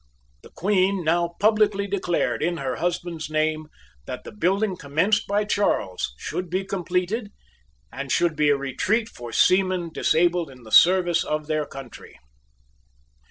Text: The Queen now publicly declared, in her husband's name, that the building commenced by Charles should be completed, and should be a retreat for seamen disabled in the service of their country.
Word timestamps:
The 0.41 0.49
Queen 0.55 1.03
now 1.03 1.35
publicly 1.39 1.85
declared, 1.85 2.41
in 2.41 2.57
her 2.57 2.77
husband's 2.77 3.29
name, 3.29 3.67
that 4.07 4.23
the 4.23 4.31
building 4.31 4.75
commenced 4.75 5.27
by 5.27 5.45
Charles 5.45 6.15
should 6.17 6.49
be 6.49 6.65
completed, 6.65 7.31
and 7.91 8.11
should 8.11 8.35
be 8.35 8.49
a 8.49 8.57
retreat 8.57 9.09
for 9.09 9.31
seamen 9.31 9.91
disabled 9.93 10.49
in 10.49 10.63
the 10.63 10.71
service 10.71 11.23
of 11.23 11.45
their 11.45 11.67
country. 11.67 12.17